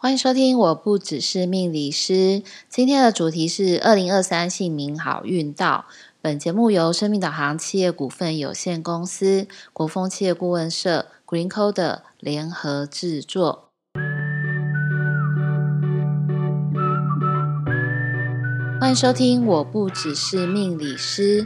[0.00, 2.44] 欢迎收听，我不只是命理师。
[2.68, 5.86] 今天的主题是二零二三姓名好运到。
[6.20, 13.70] 本节目由生命导航企业股份有限公司、国风企业顾问社、GreenCoder 联合制作。
[18.80, 21.44] 欢迎收听，我不只是命理师。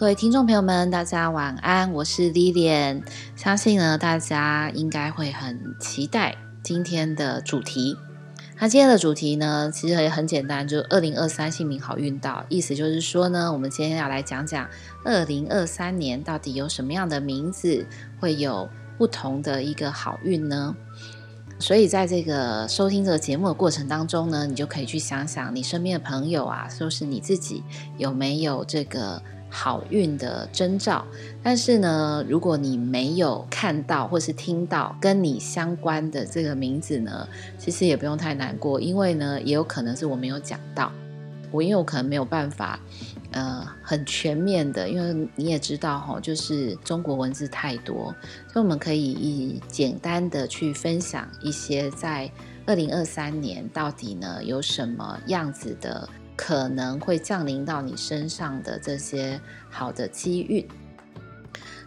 [0.00, 3.04] 各位听众朋友们，大家晚安，我是 Lilian。
[3.36, 6.43] 相信呢，大家应该会很期待。
[6.64, 7.94] 今天的主题，
[8.58, 14.66] 那今天的主题呢，其实也很简单，就是二零二三姓名好运到，意思就是说呢，我们今天要来讲讲
[15.04, 17.86] 二零二三年到底有什么样的名字
[18.18, 18.66] 会有
[18.96, 20.74] 不同的一个好运呢？
[21.58, 27.62] 所以在这个收听这个节目的过程当中呢，你就可以去想想你身边的朋友啊，说是你自己
[27.98, 29.22] 有没有这个。
[29.56, 31.06] 好运的征兆，
[31.40, 40.90] 但是呢，如果你没有看到或是听到跟你相关的这个名字呢，其实也不用太难过，因为呢，也有可能是我没有讲到，
[41.52, 42.80] 我因为我可能没有办法，
[43.30, 48.12] 呃，很全面的，因为你也知道哈，就是中国文字太多，
[48.52, 52.28] 所以我们可以以简单的去分享一些在
[52.66, 56.08] 二零二三年到底呢有什么样子的。
[56.36, 59.40] 可能会降临到你身上的这些
[59.70, 60.66] 好的机遇。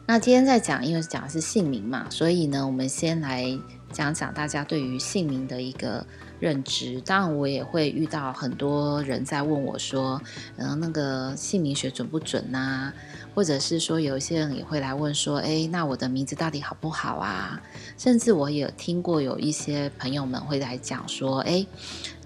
[0.05, 3.59] 那今天在讲，因为讲的是姓名嘛，所以呢，我们先来
[3.97, 6.05] 讲讲大家对于姓名的一个
[6.39, 7.01] 认知。
[7.01, 10.21] 当然，我也会遇到很多人在问我说
[10.57, 12.93] ：“嗯，那个姓名学准不准呐？”
[13.33, 17.59] 或者是说，有一些人也会来问说：“诶，那我的名字到底好不好啊？”
[17.97, 21.65] 甚至我也听过有一些朋友们会来讲说：“诶，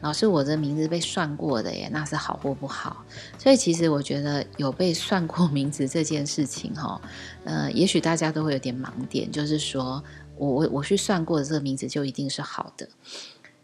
[0.02, 3.06] 老师，我的名字被算过的耶，那是好或不好？”
[3.40, 7.00] 所以其实我觉得有被算过名字这件事情，哈，
[7.46, 10.04] 呃，也许大家都会有点盲点，就是说
[10.42, 12.90] 我我我去算过的这个名字就一定是好的。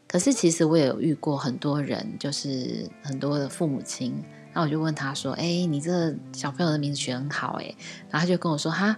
[0.08, 4.14] 可是其实我也有遇过很多人，就是很多的父母亲。
[4.54, 7.66] 那我就问他说：“哎，你这小朋友的名字取很好哎。”
[8.10, 8.96] 然后他就跟我说：“哈，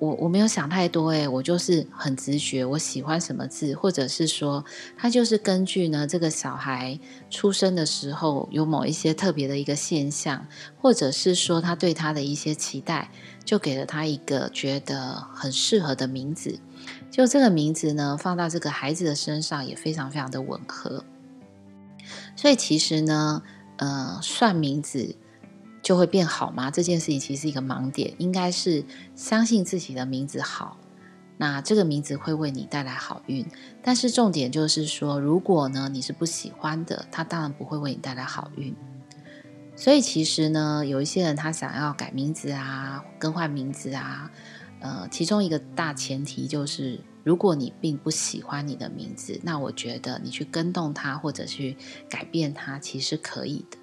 [0.00, 4.64] 我我没有想太多哎，我就是很直觉，我喜欢什么字，或者是说
[4.98, 6.98] 他就是根据呢这个小孩
[7.30, 10.46] 出生的时候有某一些特别的一个现象，
[10.80, 13.10] 或者是说他对他的一些期待，
[13.44, 16.58] 就给了他一个觉得很适合的名字。
[17.10, 21.04] 就这个名字呢，放到这个孩子的身上也非常非常的吻合。
[22.36, 23.42] 所以其实呢。”
[23.82, 25.16] 呃，算名字
[25.82, 26.70] 就会变好吗？
[26.70, 28.84] 这件事情其实是一个盲点，应该是
[29.16, 30.76] 相信自己的名字好，
[31.38, 33.46] 那这个名字会为你带来好运。
[33.82, 38.76] 但是重点就是说，如果呢你是不喜欢的，它当然不会为你带来好运。
[39.74, 44.30] 所以其实呢，有一些人他想要改名字啊，更换名字啊，
[44.80, 47.00] 呃，其中一个大前提就是。
[47.22, 51.76] 如果你并不喜欢你的名字，那我觉得你去跟动它或者去
[52.08, 53.76] 改变它，其实可以的。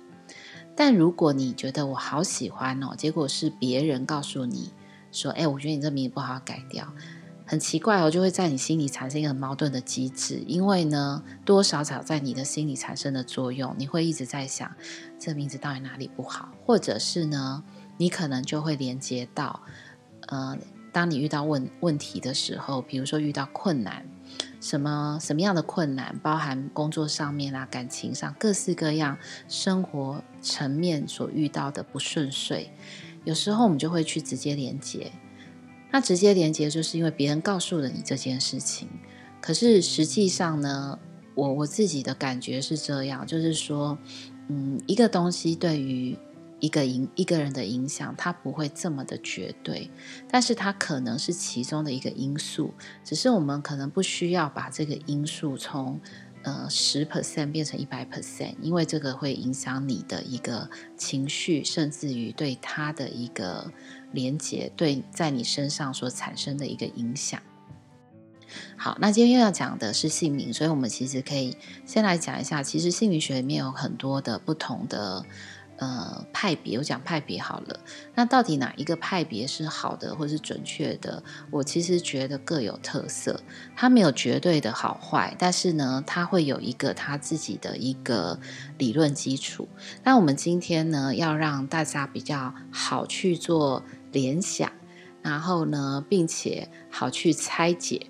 [0.75, 4.71] 但如果你觉得我好喜欢哦，结果是别人告诉你
[5.11, 6.91] 说：“哎，我觉得你这名字不好改掉。”
[7.45, 14.69] 很奇怪哦，就会在你心里产生一个矛盾的机制，因为呢，多少少在你的心里产生的作用，你会一直在想
[15.19, 17.63] 这名字到底哪里不好，或者是呢，
[17.97, 19.61] 你可能就会连接到，
[20.29, 20.57] 呃。
[20.91, 24.05] 当你遇到问问题的时候，比如说遇到困难，
[24.59, 32.71] 什么什么样的困难，包含工作上面啊、感情上，各式各样生活层面所遇到的不顺遂，
[33.25, 35.11] 有时候我们就会去直接连接。
[35.91, 38.87] 那直接连接就是因为别人告诉了你这件事情，
[39.39, 40.97] 可是实际上呢，
[41.35, 43.97] 我我自己的感觉是这样，就是说，
[44.49, 46.17] 嗯，一个东西对于。
[46.59, 49.91] 一个影一个人的影响，它不会这么的绝对，
[50.27, 52.73] 但是它可能是其中的一个因素。
[53.03, 55.99] 只是我们可能不需要把这个因素从
[56.41, 63.71] 呃十 percent 变成一百 percent，因为这个会影响你的一个情绪，甚至于对他的一个
[64.11, 67.39] 连接，对在你身上所产生的一个影响。
[68.77, 75.23] 好，那今天又要讲的是姓名，所以我们其实可以先来讲一下，其实姓名学里面有很多的不同的。
[75.77, 77.79] 呃，派别我讲派别好了，
[78.15, 81.21] 那到底哪一个派别是好的或是准确的？
[81.51, 83.39] 我其实觉得各有特色，
[83.75, 88.39] 它没有绝对的好坏，但是呢，它会有一个它自己的一个
[88.79, 89.67] 理论基础。
[90.03, 94.71] 那我们今天呢，要让大家比较好去做联想，
[95.21, 98.07] 然后呢，并且好去拆解，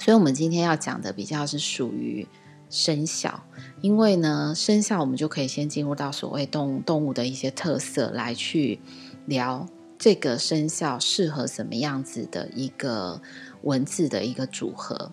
[0.00, 2.26] 所以我们今天要讲的比较是属于。
[2.74, 3.44] 生肖，
[3.80, 8.80] 因为呢，生肖我们就可以先进入到所谓动动物的一些特色来去
[9.26, 9.64] 聊
[9.96, 13.22] 这个生肖适合什么样子的一个
[13.62, 15.12] 文字的一个组合。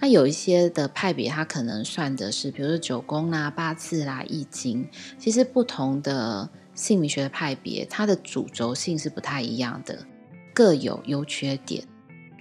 [0.00, 4.88] 那有一些的派别，它可能算的是，比如说九宫啦、八字啦、易经。
[5.18, 10.06] 其实不同的姓名学的派别，它的主轴性是不太一样的，
[10.54, 11.84] 各有优缺点。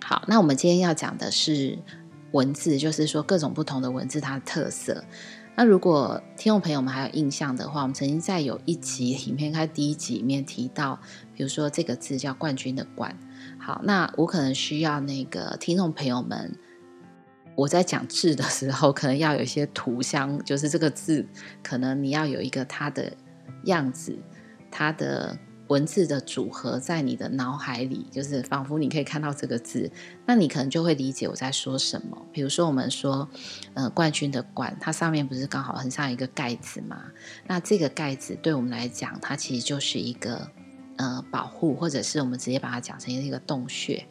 [0.01, 1.77] 好，那我们今天要讲的是
[2.33, 5.03] 文字，就是说各种不同的文字它的特色。
[5.56, 11.00] 那如果听众朋友们还有印象的话，我们曾经在有一集影片开第一集里面提到，
[11.35, 13.18] 比如说这个字叫冠军的冠。
[13.59, 16.57] 好，那我可能需要那个听众朋友们，
[17.56, 21.25] 我在讲字的时候，可能要有一些图像，就是这个字，
[21.63, 23.13] 可能你要有一个它的
[23.65, 24.18] 样子，
[24.69, 25.38] 它的。
[25.68, 29.92] 文字的组合在你的脑海里，就是仿佛你可以看到这个字，
[30.25, 32.25] 那你可能就会理解我在说什么。
[32.31, 33.27] 比如说，我们说，
[33.74, 37.01] 呃，冠军的冠，它上面不是刚好很像一个盖子吗？
[37.48, 40.50] 那这个盖子对我们来讲，它其实就是一个。
[40.98, 44.06] 呃，保护，或者是我们直接把它讲成一个洞穴。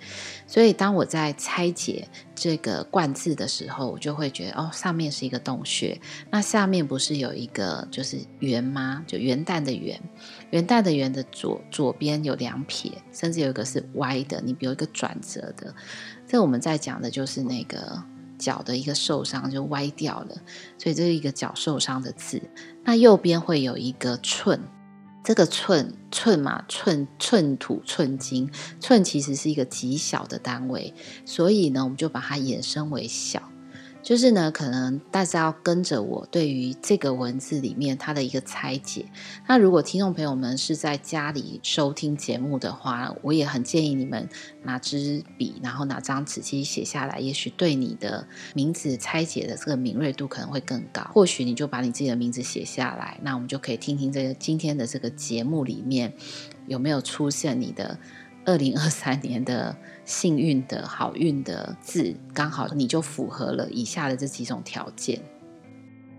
[0.46, 6.00] 所以，当我在拆解这个“冠”字的时候，我就会觉得，哦，上面是一个洞穴，
[6.30, 9.04] 那下面不是有一个就是“元”吗？
[9.06, 10.00] 就元旦的“元”，
[10.50, 15.72] 元旦的“元”的左左边有两撇，甚至有一个是歪的，你比如一个转折的。
[16.26, 18.02] 这我们在讲的就是那个
[18.38, 20.34] 脚的一个受伤，就歪掉了，
[20.78, 22.42] 所以这是一个脚受伤的字。
[22.82, 24.60] 那右边会有一个“寸”。
[25.24, 30.92] 这个寸寸嘛，寸寸土寸金，寸其实是一个极小的单位，
[31.24, 33.51] 所以呢，我们就把它衍生为小。
[34.02, 39.06] 就是呢，可能大家要跟着我，对于这个文字里面它的一个拆解。
[39.46, 44.28] 那如果听众朋友们是在家里收听节目的话，我也很建议你们
[44.64, 51.02] 拿支笔，然后拿张纸，其实写下来，也许对你的名字拆解的这个敏锐度可能会更高。
[51.14, 56.12] 或许你就把你自己的名字写下来，那我们就可以听听这个今天的这个节目里面
[56.66, 57.98] 有没有出现你的。
[58.44, 65.20] 二零二三年的幸运的好运的字，刚好你就符合了以下的这几种条件。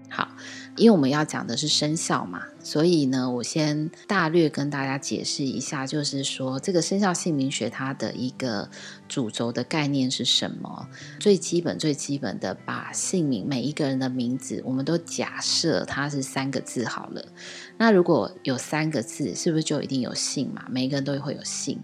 [0.10, 0.30] 好，
[0.76, 8.68] 因为我们要讲的是生肖嘛，所以呢，我先大略跟大家解释一下，就是说这个生肖姓名学它的一个
[9.08, 10.88] 主轴的概念是什么？
[11.20, 17.24] 最基本、最基本的，把姓名每一个人的名字，我们都假设它是三个字好了。
[17.78, 20.66] 那如果有三个字，是不是就一定有姓嘛？
[20.70, 21.80] 每一个人都会有姓。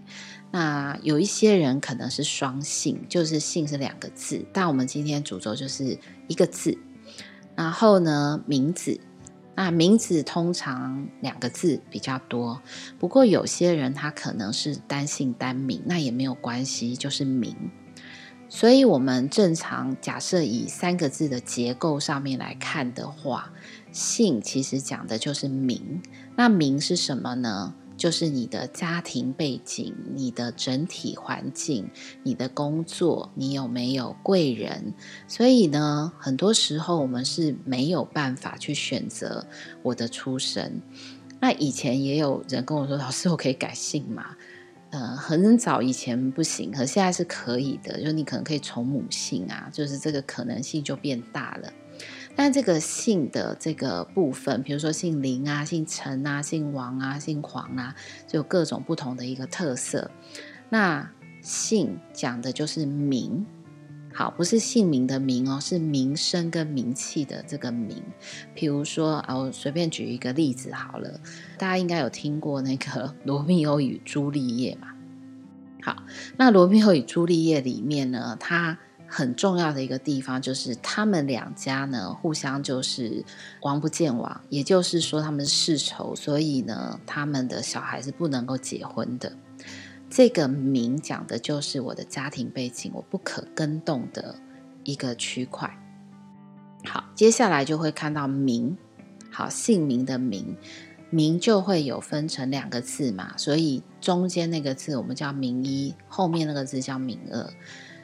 [0.50, 5.96] 那有一些人可能是双姓，就是姓是两个字，但我们今天主轴就是
[6.26, 6.76] 一个字。
[7.60, 8.98] 然后呢，名字，
[9.54, 12.62] 那名字通常两个字比较多。
[12.98, 17.54] 不过有些人他可能是单姓单名，那也没有关系，就是名。
[18.48, 23.52] 所以，我们正常假设以三个字的结构上面来看的话，
[23.92, 26.00] 姓其实讲的就是名。
[26.36, 27.74] 那名是什么呢？
[28.00, 31.86] 就是你的家庭背景、你的整体环境、
[32.22, 34.94] 你的工作，你有没有贵人？
[35.28, 39.46] 所以呢，很多时候我们是没有办法去选择
[39.82, 40.80] 我的出身。
[41.40, 44.34] 那以前也有人跟我说：“老师，我可以改姓吗？”
[44.92, 48.02] 呃，很早以前不行，可现在是可以的。
[48.02, 51.70] 就你可能可以从母姓啊，就是这个可能性就变大了。
[52.42, 57.94] 但这个姓的这个部分，比如说姓林啊、姓陈啊、姓王啊、姓黄啊，
[58.26, 60.10] 就有各种不同的一个特色。
[60.70, 61.10] 那
[61.42, 63.44] 姓讲的就是名，
[64.14, 68.02] 好，不是姓名的名哦，是名声跟名气的这个名。
[68.54, 71.20] 比如说啊，我随便举一个例子好了，
[71.58, 74.88] 大家应该有听过那个《罗密欧与朱丽叶》嘛？
[75.82, 76.04] 好，
[76.38, 78.78] 那《罗密欧与朱丽叶》里面呢，它
[79.12, 83.24] 很重要的一个地方就是，他们两家呢互相就是
[83.62, 89.32] 王不见王，也就是说他们是世仇，所以呢他们的小孩是不能够结婚的。
[90.08, 94.36] 这个名讲的就是我的家庭背景，我不可更动的
[94.84, 95.76] 一个区块。
[96.84, 98.76] 好，接下来就会看到名，
[99.30, 100.56] 好，姓名的名，
[101.10, 107.52] 名就会有分成两个字嘛，所以中间那个字我们叫名一，后面那个字叫名二。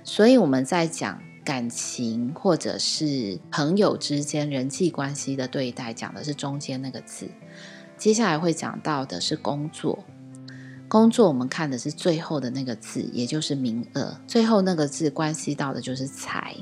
[0.08, 7.28] 所以我们在讲感情或者是朋友之间人际关系的对待，讲的是中间那个字。
[7.98, 10.04] 接下来会讲到的是工作，
[10.86, 14.16] 工作我们看的是最后的那个字，也就是名额。
[14.28, 16.54] 最后那个字关系到的就是财。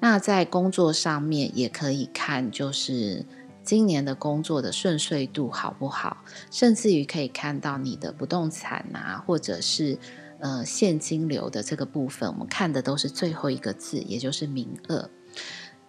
[0.00, 3.26] 那在工作上面也可以看，就是
[3.62, 9.98] 今年的工作的顺遂度好不好，甚至于可以看到你的不动产啊，或者是。
[10.40, 15.10] 呃，现金流的这个部分，我们看的都是最后一个字，也就是名二。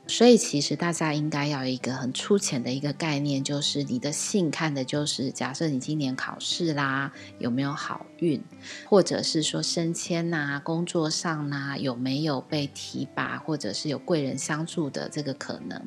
[0.08, 8.44] 所以其实大家应该要一个很粗浅的一个概念，就是你的信看的就是，假设你今年考试啦，有没有好运，
[8.90, 15.82] 或者是说升迁呐，工作上呐，有没有被提拔，或者是有贵人相助的这个可能。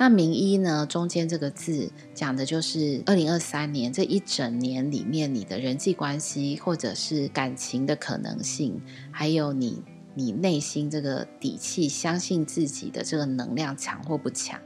[0.00, 8.80] 那名医呢，中间这个字讲的就是二零二三年这一整年里面你的人际关系或者是感情的可能性，
[9.10, 9.82] 还有你
[10.14, 14.58] 你内心这个底气，相信自己的这个能量强或不强。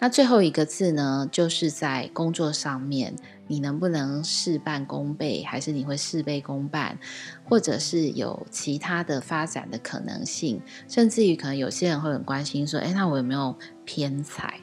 [0.00, 3.16] 那最后一个字呢，就是在工作上面，
[3.48, 6.96] 你能不能事半功倍，还是你会事倍功半，
[7.44, 14.60] 或者是有其他的发展的可能性，甚至于可能有些人会很关心说，哎，那我有没有偏财？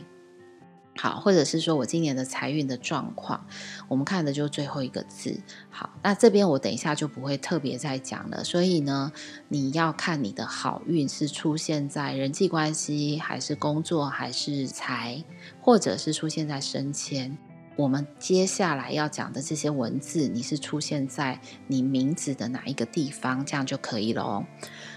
[0.98, 3.46] 好，或者是说我今年的财运的状况，
[3.90, 5.42] 我们看的就最后一个字。
[5.70, 8.44] 好，那这边我等一下就不会特别再讲了。
[8.44, 9.12] 所以呢，
[9.50, 15.24] 你要看你的好运是出现在人际关系，还是工作，还是财，
[15.60, 17.38] 或者是出现在升迁。
[17.76, 24.46] 我们接下来要讲的这些文字，你是出现在你名字的哪一个地方，这样就可以了。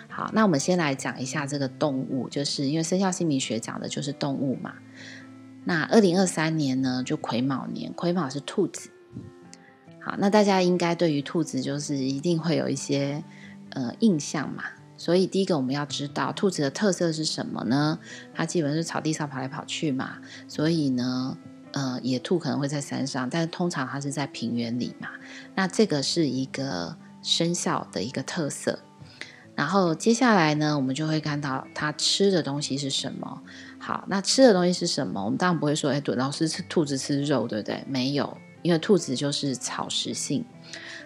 [0.09, 4.75] 好，那我们先来讲一下这个动物，就是因为生肖姓名学讲的就是动物嘛。
[5.69, 8.89] 那二零二三年呢，就癸卯年，癸卯是兔子。
[10.01, 13.23] 好，那大家应该对于兔子就是一定会有一些
[13.73, 14.65] 呃印象嘛。
[14.97, 17.99] 所以第一个我们要知道兔子的特色是什么呢？
[18.33, 20.17] 它基本是草地上跑来跑去嘛。
[20.49, 21.37] 所以呢，
[21.73, 25.11] 呃，野兔可能会在山上，但是通常它是在平原里嘛。
[25.55, 28.79] 那这个是一个生肖的一个特色。
[29.55, 33.43] 然后接下来呢，我们就会看到它吃的东西是什么。
[33.88, 35.25] 好，那吃的东西是什么？
[35.25, 37.83] 我们当然不会说，哎，老师吃兔子吃肉，对不对？
[37.88, 40.45] 没有，因为兔子就是草食性。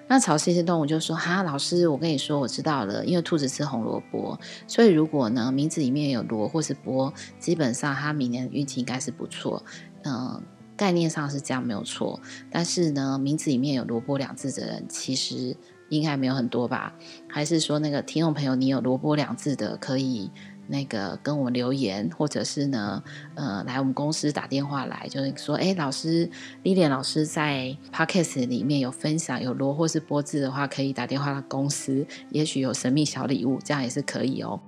[0.08, 4.36] 那草食性动物就说，哈，老师，我跟你说，我知道了，因为兔子吃红萝卜，
[4.66, 9.64] 所以如果呢名字里面有萝或是卜，基本上它明年运气应该是不错。
[10.02, 10.42] 嗯、
[10.76, 12.18] 概念上是这样没有错。
[12.50, 15.56] 但是呢，名字里面有萝卜两字的人，其实。
[15.88, 16.94] 应该没有很多吧？
[17.28, 20.30] 还是说那个听众朋友，你有萝卜两字的，可以
[20.66, 23.02] 那个跟我们留言，或者是呢，
[23.34, 26.28] 呃，来我们公司打电话来，就是说，哎，老师
[26.62, 34.60] ，Lily 老师在 Podcast 里面有分享有罗或是波字的话，可以打电话到公司，也许有神秘小礼物，这样也是可以哦。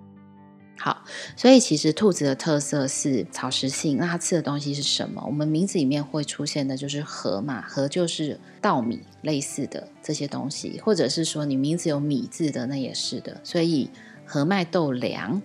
[0.77, 1.05] 好，
[1.37, 3.97] 所以其实兔子的特色是草食性。
[3.97, 5.23] 那它吃的东西是什么？
[5.25, 13.41] 我们名字里面会出现的就是禾嘛，禾就是稻米类似的这些东西，或者是说你名字有米字的，那也是的。
[13.45, 13.89] 所以
[14.27, 15.41] 禾麦豆粮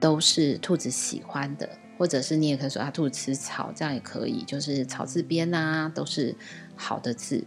[0.00, 6.34] 都是兔子喜欢的，或者是你也可以说啊，兔子吃草，这样也可以，就是草字边啊，都是
[6.76, 7.44] 好的字。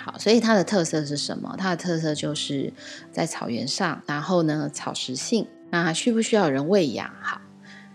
[0.00, 1.56] 好，所以它的特色是什么？
[1.58, 2.72] 它的特色就是
[3.10, 5.46] 在草原上，然后呢，草食性。
[5.70, 7.10] 那需不需要人喂养？
[7.20, 7.40] 好，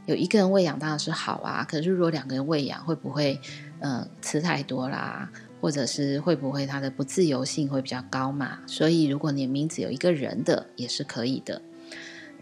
[0.05, 1.65] 有一个人喂养当然是好啊。
[1.67, 3.39] 可是如果两个人喂养，会不会
[3.79, 5.31] 呃吃太多啦？
[5.61, 8.59] 或者是会不会它的不自由性会比较高嘛？
[8.67, 11.61] 所以如果你名字有一个人的也是可以的。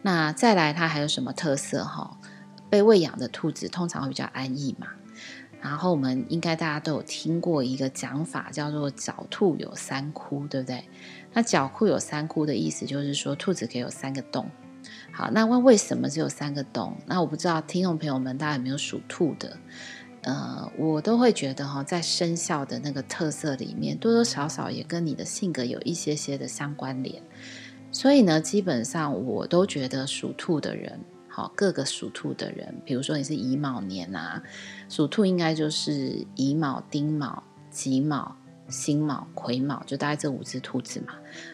[0.01, 2.17] 那再来，它还有什么特色哈？
[2.69, 4.87] 被喂养的兔子通常会比较安逸嘛。
[5.61, 10.85] 然后我们应该大家都有听过一个讲法，叫做“狡兔有三窟”，对不对？
[11.33, 14.49] 那“狡兔有三窟”的意思就是说，兔子可以有三个洞。
[15.11, 16.97] 好，那问为什么只有三个洞？
[17.05, 19.55] 那我不知道听众朋友们大家有没有属兔的？
[20.23, 27.21] 呃，我都会觉得哈，在生肖的那个特色里面，多多少少也跟你的性格有一些些的相关联。
[27.91, 34.41] 所以呢，基本上我都觉得属兔的人，好，各个属兔的人，比如说你是乙卯年啊，
[34.89, 38.35] 属兔应该就是乙卯、丁卯、己卯、
[38.69, 41.13] 辛卯、癸卯，就大概这五只兔子嘛。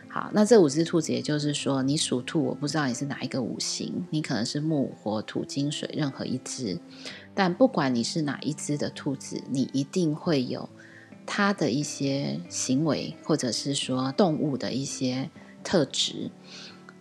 [0.10, 6.79] 好，那这五只兔子，也就是说，你属兔，我不知道你是哪一个五行，你可能是木、火、土、金、水，任何一只。
[7.34, 10.70] 但不管你是哪一只的兔子，你一定会有
[11.25, 15.29] 它的一些行为，或者是说动物的一些
[15.67, 16.31] 特质。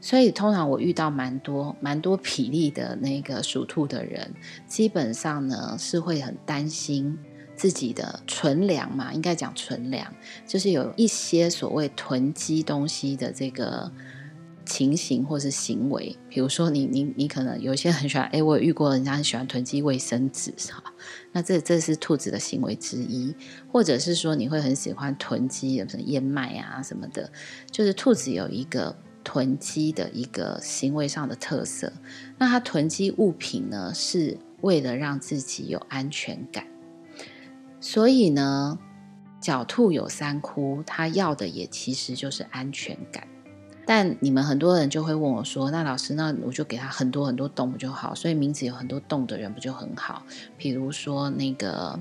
[0.01, 4.35] 所以，通常我遇到蛮多蛮多比例的那个属兔的人，
[4.67, 7.19] 基本上呢是会很担心。
[7.57, 10.07] 自己的存粮嘛，应该讲存粮，
[10.47, 13.91] 就是有一些所谓囤积东西的这个
[14.67, 16.15] 情形或是行为。
[16.29, 20.83] 比如说你，你你可能有些很喜欢，哎，我遇过人家很喜欢囤积卫生纸，哈，
[21.33, 23.35] 那这这是兔子的行为之一。
[23.73, 27.31] 或者是说，你会很喜欢囤积什么燕麦啊什么的，
[27.71, 31.93] 就是兔子有一个囤积的一个行为上的特色。
[32.37, 36.67] 那它囤积物品呢，是为了让自己有安全感。
[37.81, 38.79] 所以呢，
[39.41, 43.29] 狡兔有三窟，它要的也其实就是安全感。
[43.87, 48.13] 但你们很多人就会问我说：“那老师，那我就给他很多很多洞不就好？
[48.17, 50.25] 所以名字有很多洞的人不就很好？
[50.59, 51.97] 比如说那个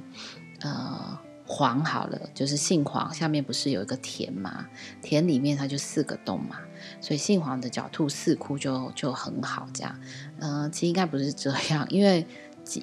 [0.62, 4.66] 呃黄好了，就是姓黄，下面不是有一个田吗？
[5.04, 6.58] 田里面它就四个洞嘛，
[7.00, 9.68] 所以姓黄的狡兔四窟就就很好。
[9.72, 9.96] 这样，
[10.40, 12.26] 嗯、其实应该不是这样，因为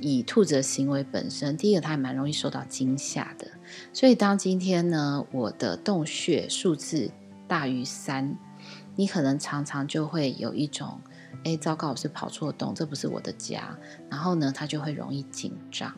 [0.01, 3.49] 以兔子的行为本身，第一个它还蛮容易受到惊吓的。
[3.93, 7.11] 所以当今天呢，我的洞穴数字
[7.49, 8.39] 大于三。
[8.95, 11.01] 你可能常常就会有一种，
[11.45, 13.77] 哎，糟糕，我是跑错洞，这不是我的家。
[14.11, 15.95] 然后呢，他就会容易紧张。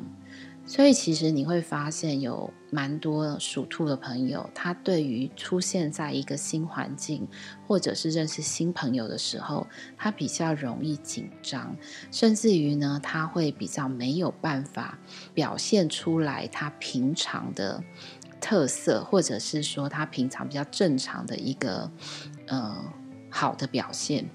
[0.66, 7.28] 所以其实你会发现，有蛮多属兔的朋友，他对于出现在一个新环境，
[7.66, 9.66] 或者是认识新朋友的时候，
[9.98, 11.76] 他比较容易紧张，
[12.10, 14.98] 甚至于呢，他会比较没有办法
[15.34, 17.84] 表现出来他平常的
[18.44, 21.90] 特色，或者是说他平常比较正常的一个。
[22.46, 22.76] 呃，
[23.30, 24.28] 好的表现，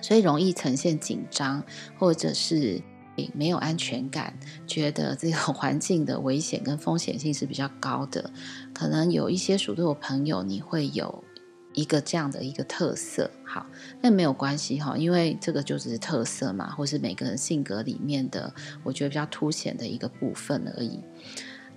[0.00, 1.62] 所以容易呈现紧张，
[1.98, 2.80] 或者是
[3.34, 4.32] 没有安全感，
[4.66, 8.30] 觉得这个 环境的危险跟风险性是比较高的。
[8.72, 11.22] 可能有一些属兔的朋友，你会有
[11.74, 13.30] 一个这样的一个特色。
[13.44, 13.66] 好，
[14.00, 18.50] 那没有关系哈，因为这个就是特色嘛，或是每个人性格里面的，
[18.82, 20.98] 我觉得比较凸显的一个部分而已。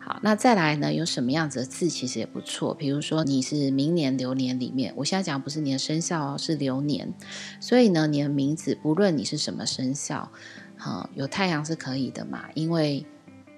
[0.07, 0.93] 好，那再来呢？
[0.93, 2.73] 有什么样子的字其实也不错。
[2.73, 7.13] 比如说你是明年流年里面，我现在讲不是你的生肖哦，是流年。
[7.59, 10.31] 所以呢，你的名字不论你是什么生肖，
[10.77, 13.05] 哈，有太阳是可以的嘛，因为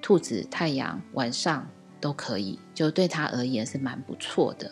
[0.02, 1.70] 兔子太阳晚上
[2.02, 4.72] 都可以，就对他而言是蛮不错的。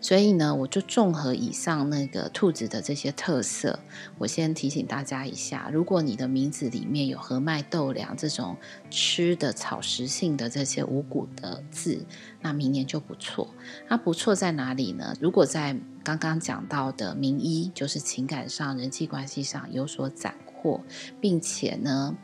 [0.00, 3.78] 所以呢，我就综合以上那个兔子的这些特色，
[4.18, 8.56] 我先提醒大家一下：如果你的名字里面有禾麦豆粮这种
[8.90, 12.04] 吃的草食性的这些五谷的字，
[12.40, 13.48] 那明年就不错。
[13.88, 15.14] 那不错在哪里呢？
[15.20, 20.80] 如果在刚刚讲到的名医，就是情感上、人际关系上有所斩获，
[21.20, 22.16] 并且呢，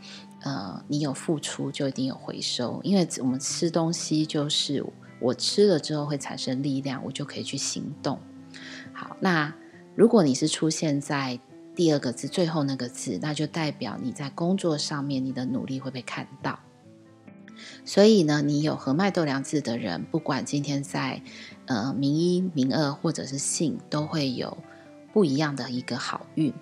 [0.43, 4.85] 呃，你有付出，就一定有回收，因为我们吃东西就是。
[5.25, 8.21] 我吃了之后会产生力量，我就可以去行动。
[8.93, 9.55] 好，那
[9.97, 11.41] 如果你是出现在
[11.75, 16.61] 第二个字最后那个字，那就代表你在工作上面你的努力会被看到。
[17.87, 21.23] 所以呢，你有和麦豆粮字的人，不管今天在
[21.67, 24.59] 呃名一、名二或者是姓，都会有
[25.13, 26.53] 不一样的一个好运。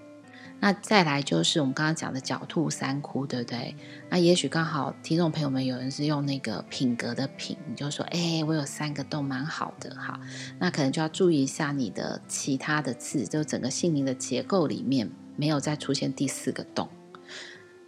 [0.65, 3.75] 那再来就是我们刚刚讲的狡兔三窟，对不对？
[4.09, 10.21] 那也许刚好听众朋友们有人是用那个品格的品，你就说，哎，我有三个洞，蛮好的哈。
[10.61, 16.89] 那可能就要注意一下你的其他的字，就整个姓名的结构里面没有再出现第四个洞，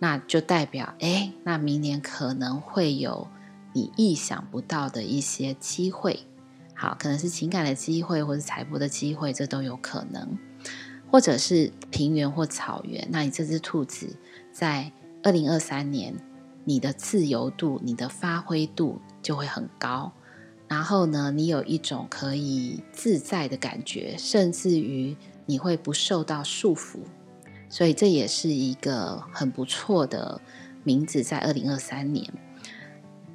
[0.00, 3.28] 那就代表，哎，那明年可能会有
[3.72, 6.26] 你意想不到的一些机会，
[6.74, 10.36] 好，可能是情感的机会，或是财富的机会，这都有可能。
[11.14, 14.16] 或者是平原或草原，那你这只兔子
[14.50, 14.90] 在
[15.22, 16.12] 二零二三年，
[16.64, 20.10] 你的自由度、你的发挥度就会很高。
[20.66, 26.98] 然后呢，你有一种可以自在的感觉，甚至于你会不受到束缚。
[27.68, 30.40] 所以这也是一个很不错的
[30.82, 32.28] 名字，在二零二三年。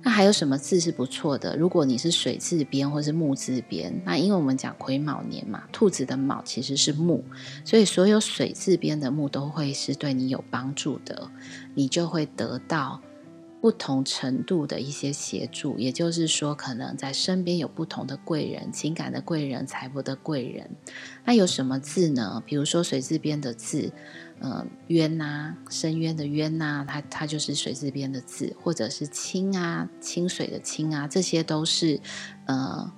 [0.02, 1.58] 那还有什么字是不错的？
[1.58, 7.24] 如果你是水字边或是木字边，那因为我们讲癸卯年嘛，兔子的卯其实是木，
[7.66, 11.30] 所以所有水字边的木都会是对你有帮助的，
[11.76, 13.02] 你就会得到
[13.62, 15.78] 不同程度的一些协助。
[15.78, 20.70] 也就是说，可能在身边有不同的贵人，情感的贵人，财富的贵人。
[21.26, 22.42] 那有什么字呢？
[22.46, 23.92] 比如说水字边的字。
[24.42, 32.00] 呃，渊呐、深渊的渊呐、它它就是水字边的字，或者是清啊，清水的清啊，这些都是
[32.46, 32.90] 呃，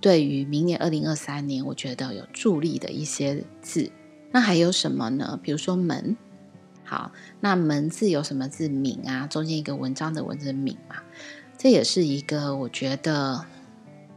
[0.00, 3.90] 对于明年二零二三年，我觉得有助力的一些字。
[4.30, 5.40] 那还有什么呢？
[5.42, 6.16] 比如说门，
[6.88, 8.68] 好，那门字有什么字？
[8.68, 10.96] 敏啊，中间一个文章的文字敏嘛，
[11.58, 13.44] 这也是一个我觉得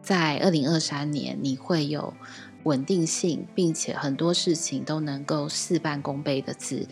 [0.02, 2.14] 在二零二三年你会有。
[2.64, 6.86] 稳定性，并且很多事情都能够事半功倍的字，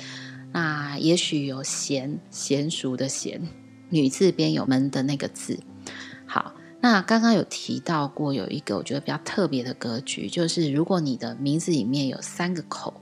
[0.52, 3.40] 那也许有娴娴熟的娴，
[3.90, 5.60] 女字边有门的那个字。
[6.26, 13.00] 好，那刚刚有提到过，有一个我觉得比较特别的格局，就是如果你的名字里面有三个口，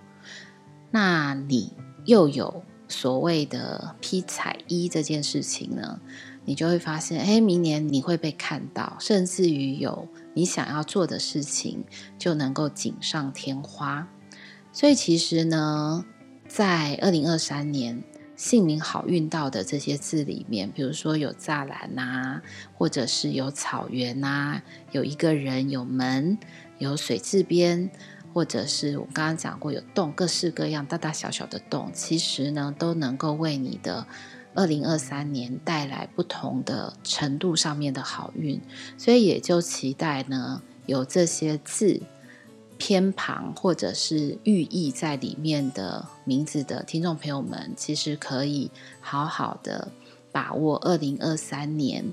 [0.92, 1.72] 那你
[2.08, 6.00] 又有所谓的披彩衣这件事情呢，
[6.46, 10.08] 你就会发现，哎，明年你会被看到，甚至于有。
[10.34, 11.84] 你想要做的事情
[12.20, 14.08] 就能够锦上添花，
[14.72, 16.06] 所以其实呢，
[16.48, 18.04] 在二零二三年
[18.36, 22.40] 姓名好运到的这些字里面，比如说有栅栏呐，
[22.78, 26.38] 或者是有草原呐，有一个人，有门，
[26.78, 27.90] 有水字边，
[28.34, 34.06] 或者是我刚刚讲过有洞，各式各样、大大小小的洞，其实呢都能够为你的
[34.54, 38.62] 二零二三年带来不同的程度上面的好运。
[38.98, 42.02] 所以也就期待呢，有这些字
[42.78, 48.70] 偏旁或者是寓意在里面的名字的听众朋友们，其实可以
[49.02, 49.92] 好好的
[50.32, 52.06] 把握二零二三年。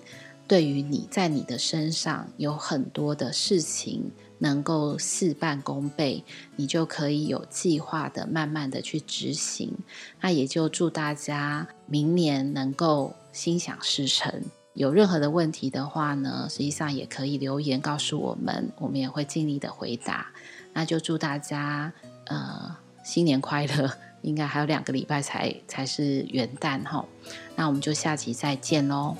[0.47, 6.23] 对于你在你的身上有很多的事情能够事半功倍，
[6.57, 9.73] 你就可以有计划的慢慢的去执行。
[10.21, 14.43] 那也就祝大家明年能够心想事成。
[14.75, 20.27] 有任何的问题的话呢，实际上也可以留言告诉我们，我们也会尽力的回答。
[20.73, 21.93] 那就祝大家
[22.27, 23.91] 呃新年快乐！
[24.23, 27.05] 应该还有两个礼拜才才是元旦哈。
[27.57, 29.17] 那我们就下期再见喽。